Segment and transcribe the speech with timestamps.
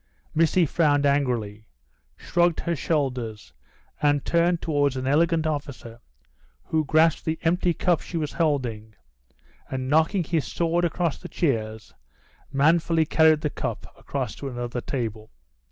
[0.33, 1.67] Missy frowned angrily,
[2.17, 3.53] shrugged her shoulders,
[4.01, 5.99] and turned towards an elegant officer,
[6.63, 8.95] who grasped the empty cup she was holding,
[9.69, 11.93] and knocking his sword against the chairs,
[12.51, 15.29] manfully carried the cup across to another table.